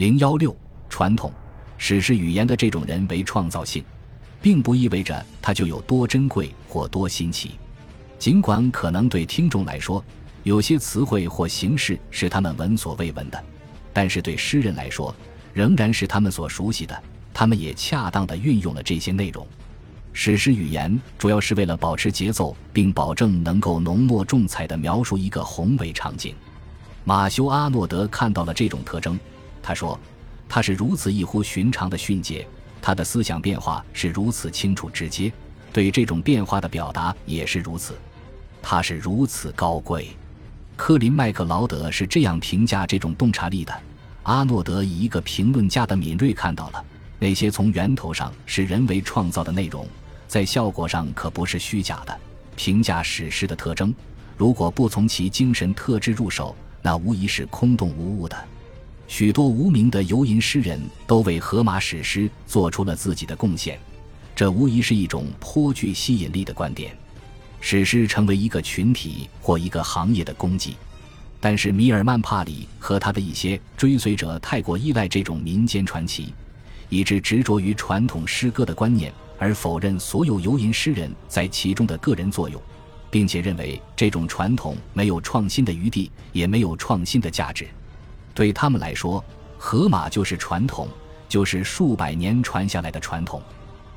[0.00, 0.56] 零幺六
[0.88, 1.30] 传统
[1.76, 3.84] 史诗语言的这种人为创造性，
[4.40, 7.50] 并不意味着它就有多珍贵或多新奇。
[8.18, 10.02] 尽管可能对听众来说，
[10.42, 13.44] 有些词汇或形式是他们闻所未闻的，
[13.92, 15.14] 但是对诗人来说，
[15.52, 16.98] 仍然是他们所熟悉的。
[17.34, 19.46] 他们也恰当地运用了这些内容。
[20.14, 26.34] 史诗语言主要是为了保持节奏，并保证能够浓墨重彩地描述一个宏伟场景。
[27.04, 29.20] 马修·阿诺德看到了这种特征，
[29.62, 29.98] 他说
[30.48, 32.46] ：“他是如此异乎寻常的迅捷，
[32.80, 35.32] 他的思想变化是如此清楚直接，
[35.72, 37.94] 对这种变化的表达也是如此。
[38.62, 40.08] 他是如此高贵。”
[40.76, 43.82] 科林·麦克劳德是这样评价这种洞察力的：
[44.22, 46.84] 阿诺德以一个评论家的敏锐看到了
[47.18, 49.86] 那些从源头上是人为创造的内容。
[50.26, 52.18] 在效果上可不是虚假的。
[52.56, 53.94] 评价史诗的特征，
[54.36, 58.36] 如果不从其精神特质入手，那无疑是空洞无物的。
[59.10, 63.76] 许多无名的游吟诗人都为荷马史诗做出了自己的贡献，
[64.36, 66.96] 这无疑是一种颇具吸引力的观点。
[67.60, 70.76] 史诗成为一个群体或一个行业的功绩，
[71.40, 76.32] 但是米尔曼帕里和他的一些追随者太过依赖这种民间传奇，
[76.88, 79.12] 以致执着于传统诗歌的观念。
[79.40, 82.62] 而否认所有游吟诗人在其中的个人作用，
[83.10, 87.66] 并且认为这种传统没有创新的余地，也没有创新的价值。
[88.40, 89.22] 对他们来说，
[89.58, 90.88] 荷马就是传统，
[91.28, 93.42] 就是数百年传下来的传统。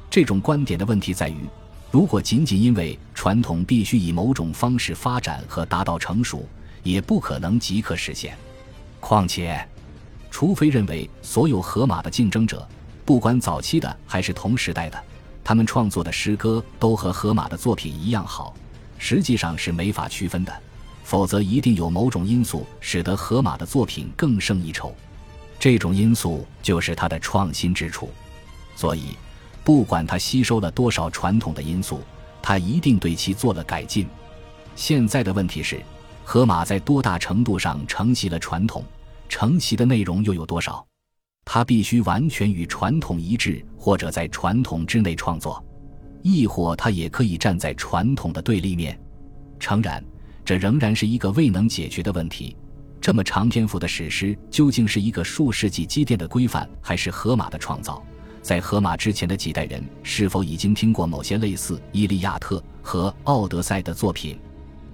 [0.09, 1.47] 这种观点的问题在于，
[1.89, 6.45] 如果仅仅因为传统必须以某种方式发展和达到成熟，
[6.83, 8.37] 也不可能即刻实现。
[8.99, 9.65] 况且，
[10.29, 12.67] 除非认为所有荷马的竞争者，
[13.05, 15.01] 不管早期的还是同时代的，
[15.41, 18.53] 他们创作的诗歌都和荷马的作品一样好，
[18.97, 20.53] 实际上是没法区分的。
[21.03, 24.95] 否则，一定有某种因素使得荷马的作品更胜一筹。
[25.59, 28.09] 这种因素就是他的创新之处。
[28.75, 29.17] 所以，
[29.63, 32.01] 不管他吸收了多少传统的因素，
[32.41, 34.07] 他一定对其做了改进。
[34.75, 35.81] 现在的问题是，
[36.23, 38.83] 荷马在多大程度上承袭了传统？
[39.29, 40.85] 承袭的内容又有多少？
[41.45, 45.63] 他必须完全与传统一致，或者在传统之内创作，
[46.21, 48.97] 亦或他也可以站在传统的对立面。
[49.59, 50.03] 诚然，
[50.45, 52.55] 这仍然是一个未能解决的问题。
[52.99, 58.01] 这么长篇幅的史诗究竟是一个数世纪积淀的规范，还是荷马的创造？
[58.41, 64.37] 在荷马之前的几代人是否已经听过某些类似《伊利亚特》和《奥德赛》的作品？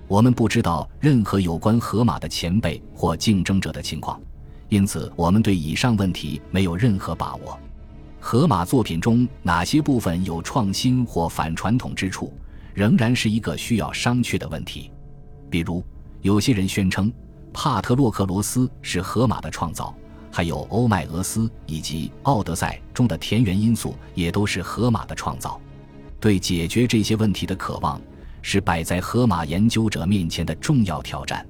[0.07, 4.19] 我们不知道任何有关荷马的前辈或竞争者的情况。
[4.69, 7.59] 因此，我们对以上问题没有任何把握。
[8.19, 12.31] 荷马作品中哪些部分有创新或反传统之处，
[12.73, 14.91] 仍然是一个需要商榷的问题。
[15.49, 15.83] 比如，
[16.21, 17.11] 有些人宣称
[17.53, 19.95] 帕特洛克罗斯是荷马的创造，
[20.31, 25.59] 还有欧迈俄斯以及《奥德赛》中的田园因素也都是荷马的创造。
[26.19, 27.99] 对解决这些问题的渴望，
[28.41, 31.45] 是摆在荷马研究者面前的重要挑战。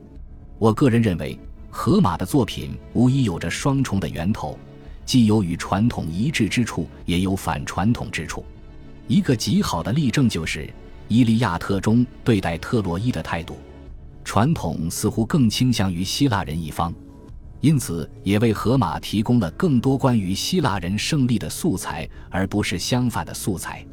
[0.58, 1.40] 我个人认为。
[1.72, 4.58] 荷马的作品无疑有着双重的源头，
[5.06, 8.44] 既有与传统一致之处，也有反传统之处。
[9.08, 10.62] 一个极好的例证就是
[11.08, 13.56] 《伊利亚特》中对待特洛伊的态度，
[14.30, 16.94] 传统似乎更倾向于希腊人一方，
[17.62, 23.84] 因此也为荷马提供了更多关于希腊人胜利的素材，而不是相反的素材。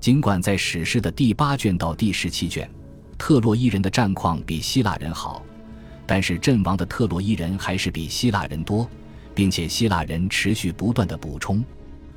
[0.00, 2.66] 尽管在史诗的第八卷到第十七卷，
[3.18, 5.44] 特洛伊人的战况比希腊人好。
[6.06, 8.88] 但是阵亡的特洛伊人还是比希腊人多，
[9.34, 11.62] 并且希腊人持续不断的补充。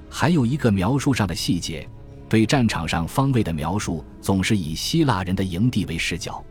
[0.09, 1.85] 还有一个描述上的细节，
[2.29, 6.41] 对战场上方位的描述总是以希腊人的营地为视角。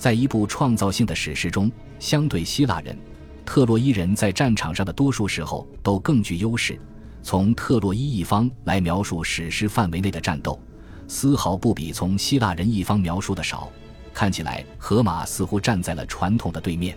[0.00, 2.98] 在一部创造性的史诗中，相对希腊人，
[3.44, 6.80] 特洛伊人在战场上的多数时候都更具优势。
[7.22, 10.58] 从特洛伊一方来描述史诗范围内的战斗，
[11.06, 13.70] 丝毫不比从希腊人一方描述的少。
[14.14, 16.96] 看起来，荷马似乎站在了传统的对面。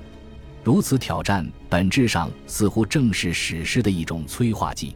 [0.64, 4.96] 如此挑战，本质上似乎正是史诗的一种催化剂。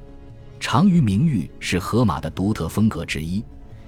[0.61, 3.43] 长于名誉是荷马的独特风格之一，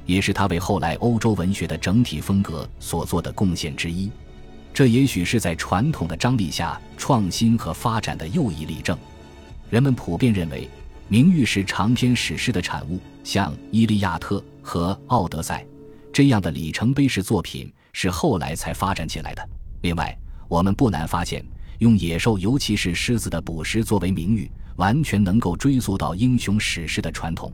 [0.10, 4.10] 也是他为后来欧洲文学的整体风格所做的贡献之一。
[4.74, 8.98] 这也许是在传统的张力下创新和发展的又一例证。
[9.70, 10.68] 人们普遍认为，
[11.08, 15.64] 名誉是长篇史诗的产物，像《伊利亚特》和《奥德赛》
[16.12, 17.72] 这样的里程碑式作品。
[17.92, 19.50] 是后来才发展起来的。
[19.82, 20.16] 另外，
[20.48, 21.44] 我们不难发现，
[21.80, 27.52] 用野兽，尤其是狮子的捕食作为名誉，完全能够追溯到英雄史诗的传统。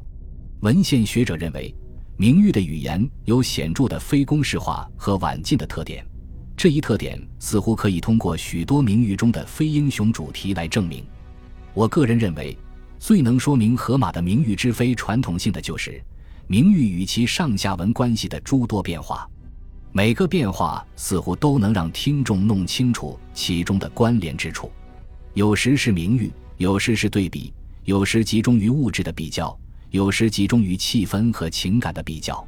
[0.59, 1.73] 文献学者认为，
[2.17, 6.05] 名誉的语言有显著的非公式化和晚近的特点。
[6.55, 11.05] 这一特点似乎可以通过许多名誉中的非英雄主题来证明。
[11.73, 12.57] 我个人认为，
[12.97, 16.01] 最能说明荷马的名誉之非传统性的就是
[16.47, 19.29] 名誉与其上下文关系的诸多变化。
[19.91, 24.71] 每个变化似乎都能让听众弄清楚其中的关联之处。
[25.33, 27.53] 有时是名誉，有时是对比，
[27.83, 29.57] 有时集中于物质的比较，
[29.91, 32.45] 有时集中于气氛和情感的比较。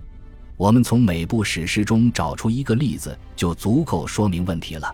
[0.57, 4.87] 我们从每部史诗中找出一个例子，就足够说明问题了。《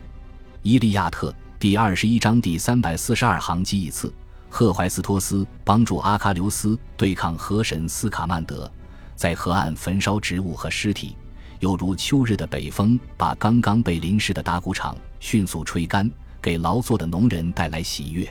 [0.61, 4.13] 伊利亚特》第二十一章第三百四十二行记一次，
[4.49, 8.69] 赫怀斯托斯帮助阿喀琉斯对抗河神斯卡曼德，
[9.15, 11.15] 在河岸焚烧植物和尸体。
[11.59, 16.11] 犹如秋日的北风，把刚刚被淋湿的打谷场迅速吹干，
[16.41, 18.29] 给劳作的农人带来喜悦。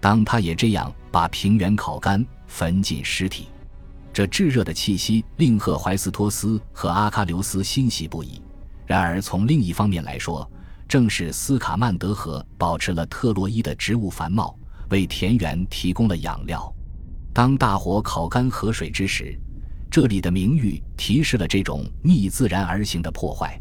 [0.00, 3.48] 当他也这样把平原烤干，焚尽尸体，
[4.12, 8.40] 这炙热的气息令赫淮斯托斯和阿喀琉斯欣喜不已。
[8.86, 10.48] 然而，从另一方面来说，
[10.88, 14.56] 正是斯卡曼德河保持了特洛伊的植物繁茂，
[14.90, 16.72] 为田园提供了养料。
[17.32, 19.38] 当大火烤干河水之时，
[19.88, 23.60] 这里的名誉提示了这种逆自然而行的破坏。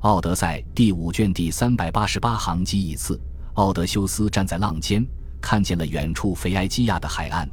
[0.02, 3.20] 《奥德赛》第五卷第三百八十八行记一次：
[3.54, 5.04] 奥德修斯站在浪尖，
[5.40, 7.48] 看见了远处肥埃基亚的海岸，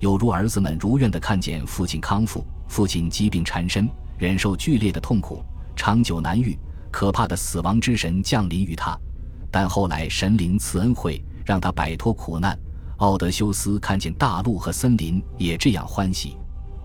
[0.00, 2.44] 有如儿子们如愿地看见父亲康复。
[2.68, 3.88] 父亲疾病缠身，
[4.18, 5.42] 忍受剧烈的痛苦，
[5.74, 6.54] 长久难愈，
[6.90, 8.94] 可怕的死亡之神降临于他。
[9.50, 12.58] 但后来神灵赐恩惠，让他摆脱苦难。
[12.98, 16.36] 奥德修斯看见大陆和森林，也这样欢喜。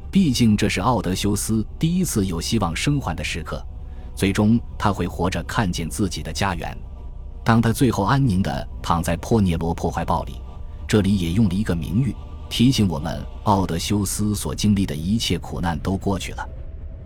[0.10, 3.62] 毕竟这是奥德修斯第一次有希望生还的时刻，
[4.16, 6.78] 最终他会活着看见自己的家园。
[7.44, 10.42] 当他最后安宁地躺在破涅罗破坏堡里，
[10.88, 12.16] 这里也用了一个名誉
[12.50, 16.50] 提醒我们：奥德修斯所经历的一切苦难都过去了，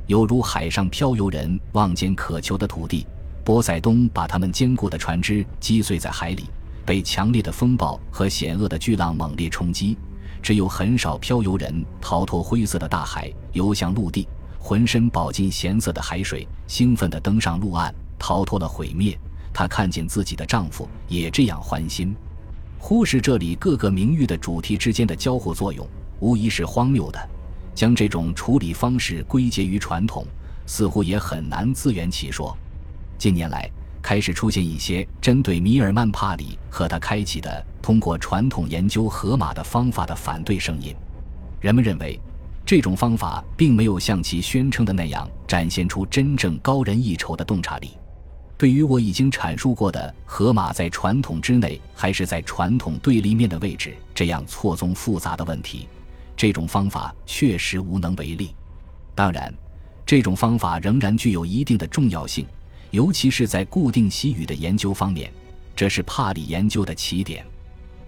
[0.06, 3.08] 犹如海上漂游人望见渴求的土地。
[3.44, 6.44] 波塞冬把他们坚固的船只击碎在海里，
[6.86, 9.98] 被强烈的风暴和险恶的巨浪猛烈冲击。
[10.42, 14.28] 只有很少漂游人逃脱灰色的大海，游向陆地，
[14.60, 19.18] 浑身饱进咸涩的海水，兴奋地登上陆岸，逃脱了毁灭。
[19.58, 22.16] 她看见自己的丈夫也这样欢心。
[22.78, 25.84] 忽视这里各个名誉的主题之间的交互作用，
[26.20, 27.30] 无疑是荒谬的。
[27.74, 30.24] 将这种处理方式归结于传统，
[30.68, 32.56] 似乎也很难自圆其说。
[33.18, 33.68] 近年来。
[34.00, 40.96] 开始出现一些针对米尔曼帕里和他开启的通过传统研究荷马的方法的反对声音。
[41.60, 42.18] 人们认为，
[42.66, 47.98] 这种方法并没有像其宣称的那样展现出真正高人一筹的洞察力。
[48.58, 55.88] 对于我已经阐述过的荷马在传统之内还是在传统对立面的位置这样错综复杂的问题，
[56.36, 58.56] 这种方法确实无能为力。
[59.14, 59.54] 当然，
[60.06, 62.46] 这种方法仍然具有一定的重要性。
[62.90, 65.30] 尤其是在固定习语的研究方面，
[65.76, 67.46] 这是帕里研究的起点。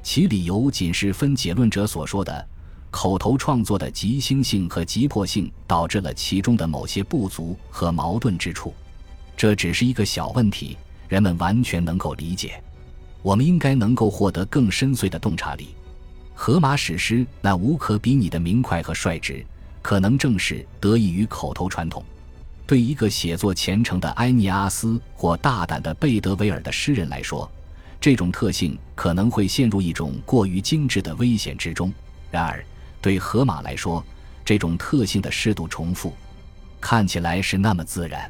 [0.02, 2.48] 其理由仅是分解论者所说的
[2.90, 8.74] 口头创作的急兴性和急迫性导致了其中的某些不足和矛盾之处。
[9.40, 10.78] 这只是一个小问题，
[11.08, 12.62] 人们完全能够理解。
[13.22, 15.70] 我们应该能够获得更深邃的洞察力。
[16.36, 19.42] 荷马史诗那无可比拟的明快和率直，
[19.82, 22.04] 可能正是得益于口头传统。
[22.68, 27.50] 对一个写作虔诚的埃尼阿斯或大胆的贝德维尔的诗人来说，
[28.02, 31.94] 这种特性可能会陷入一种过于精致的危险之中。
[32.30, 32.62] 然而，
[33.02, 34.04] 对荷马来说，
[34.44, 36.14] 这种特性的适度重复，
[36.82, 38.30] 看起来是那么自然。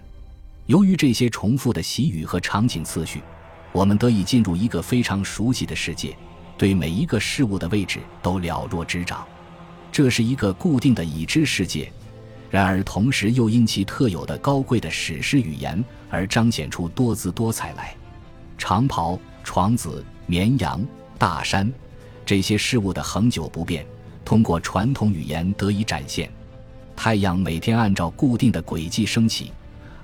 [0.70, 3.24] 由于这些重复的习语和场景次序，
[3.72, 6.16] 我们得以进入一个非常熟悉的世界，
[6.60, 9.28] 对每一个事物的位置都了若指掌。
[9.92, 11.92] 这是一个固定的已知世界。
[12.52, 17.96] 然而，同时又因其特有的高贵的史诗语言而彰显出多姿多彩来。
[18.56, 20.86] 长袍、床子、绵羊、
[21.18, 21.74] 大山，
[22.24, 23.84] 这些事物的恒久不变，
[24.24, 26.32] 通过传统语言得以展现。
[26.96, 29.52] 太阳每天按照固定的轨迹升起。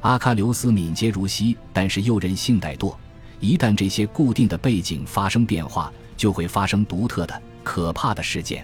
[0.05, 2.95] 阿喀琉斯敏捷如昔，但是又任性怠惰。
[3.39, 8.63] 一旦这些固定的背景发生变化，就会发生独特的、可怕的事件。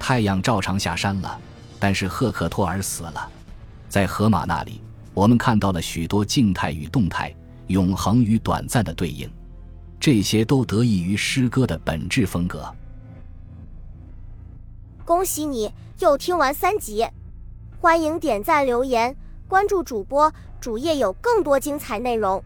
[0.00, 1.40] 太阳照常下山了。
[1.78, 3.30] 但是赫克托尔死了，
[3.88, 4.80] 在荷马那里，
[5.12, 7.32] 我们看到了许多静态与动态、
[7.68, 9.30] 永恒与短暂的对应，
[10.00, 12.74] 这些都得益于诗歌的本质风格。
[15.04, 17.06] 恭喜你又听完三集，
[17.80, 19.14] 欢迎点赞、留言、
[19.46, 22.42] 关注主播，主页有更多精彩内容。